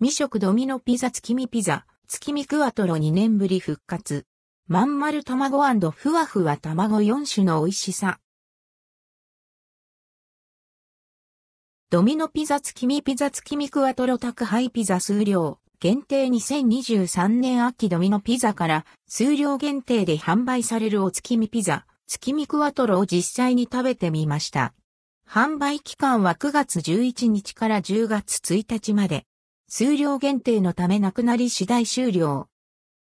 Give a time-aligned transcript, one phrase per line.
[0.00, 4.26] 未食ドミノピザ月見ピザ、月見クワトロ2年ぶり復活。
[4.68, 5.58] まん丸卵
[5.90, 8.20] ふわふわ卵4種の美味しさ。
[11.90, 15.58] ドミノピザ月見ピザ月見クワトロ宅配ピザ数量。
[15.80, 24.74] 限定2023年秋ドミノピザから数量限定で販売されるお月見ピザ、月見クワトロを実際に食べてみました。
[25.28, 29.24] 販売期間は9月11日から10月1日まで。
[29.70, 32.48] 数量限定のためなくなり次第終了。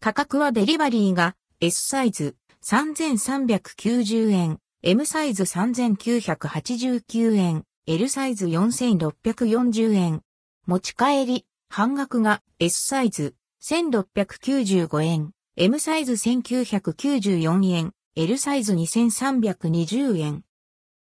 [0.00, 10.22] 価格はデリバリーが S サイズ3390円、M サイズ3989円、L サイズ4640円。
[10.66, 20.42] 持ち帰り、半額が S サイズ1695円、M サイズ1994円、L サイズ2320円。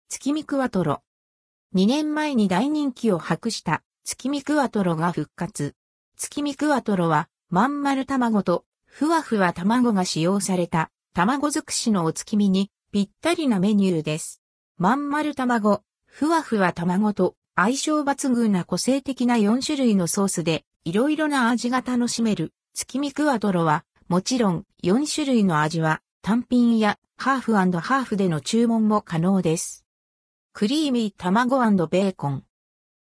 [0.08, 1.04] 月見クワトロ。
[1.76, 5.76] 2年前に大人気を博した月見クワトロが復活。
[6.18, 14.42] 月見クワトロは、まん丸卵と、ふわふわ卵が使用された、卵尽くしのお月見に、ぴったりなメニューです。
[14.78, 29.86] まん丸卵、ふわふわ卵と、相性抜群な個性的な4種類のソースで、いろいろな味が楽しめる、月見クワトロは、もちろん、4種類の味は、単品や、ハーフハーフでの注文も可能です。
[30.52, 31.58] クリーミー卵
[31.88, 32.44] ベーコン。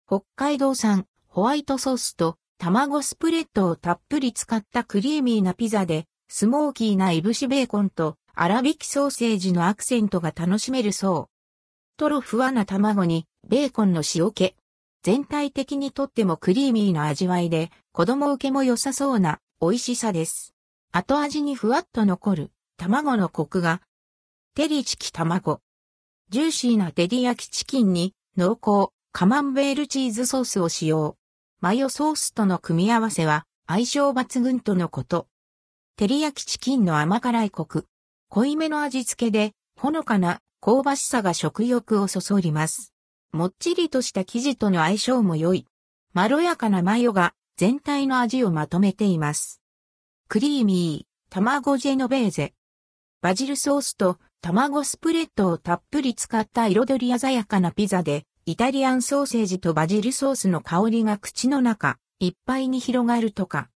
[0.06, 11.96] 北海道産ホワイトソースと卵スプレッドをたっぷり使ったクリーミーなピザで、スモーキーないぶしベーコンと粗挽きソーセージのアクセントが楽しめるそう。
[11.96, 14.54] トロふわな卵にベーコンの塩気。
[15.02, 20.52] 全体的にとってもクリーミーな味わいで、子供受けも良さそうな美味しさです。
[20.92, 23.80] 後味にふわっと残る卵のコクが。
[24.54, 25.60] テリチキ卵。
[26.28, 31.16] ジューシーなデディ焼きチキンに濃厚、カマンベールチーズソースを使用。
[31.60, 35.28] マヨソースとの組み合わせは相性抜群とのこと。
[35.96, 37.86] 照り焼きチキンの甘辛いコク。
[38.28, 42.92] 濃いめの味付けで、ほのかな香ばしさが食欲をそそります。
[43.30, 45.64] もっちりとした生地との相性も良い。
[46.12, 49.62] まろやかなマヨが全体の味をまとめています。
[50.26, 52.52] クリーミー、卵ジェノベーゼ。
[53.22, 63.70] バジルソースと卵スプレッドをたっぷり使った彩り鮮やかなピザで、イタリアンソーセージとバジルソースの香りが口の中いっぱいに広がるとか。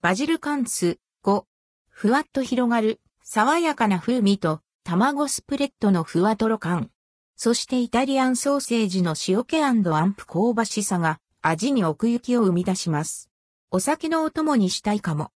[0.00, 1.44] バジルカンス5。
[1.88, 6.92] ふわっと広がる爽やかな風味と卵スプレッドのふわとろ感。
[7.34, 13.28] そしてイタリアンソーセージの塩気アンプ香ばしさが味に奥行きを生み出します。
[13.72, 15.32] お酒のお供にしたいかも。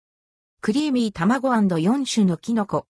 [0.60, 2.86] クリーミー卵 &4 種のキノコ。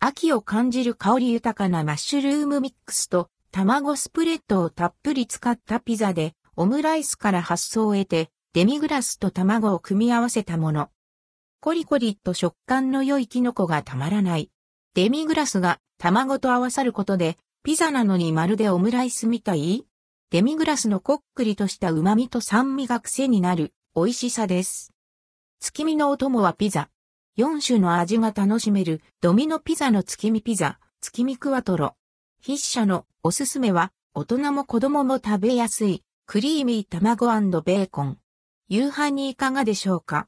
[0.00, 10.88] 秋を感じる香り豊かなマッシュルームミックスと卵スプレッドをたっぷり使ったピザで、オムライスから発想を得て、デミグラスと卵を組み合わせたもの。
[11.60, 14.50] コリコリと食感の良いキノコがたまらない。
[14.94, 19.84] デミグラスが卵と合わさることで、ピザなのにまるでオムライスみたい？
[20.30, 24.94] デミグラスのこっくりとした旨味と酸味が癖になる美味しさです。
[25.60, 26.88] 月見のお供はピザ。
[27.36, 31.96] 4種の味が楽しめるドミノピザの月見ピザ、月見クワトロ。
[32.42, 37.28] 筆者のおすすめは、大人も子供も食べやすい、クリーミー卵
[37.62, 38.18] ベーコン。
[38.68, 40.26] 夕飯にいかがでしょうか？